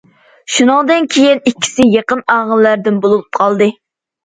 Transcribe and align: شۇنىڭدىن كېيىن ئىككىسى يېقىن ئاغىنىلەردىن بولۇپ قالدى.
شۇنىڭدىن 0.53 1.05
كېيىن 1.17 1.43
ئىككىسى 1.51 1.87
يېقىن 1.97 2.25
ئاغىنىلەردىن 2.33 3.01
بولۇپ 3.07 3.31
قالدى. 3.41 3.71